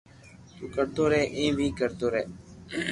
[0.55, 2.23] تو ڪرتو رھي ايم ڪوم ڪرتو رھي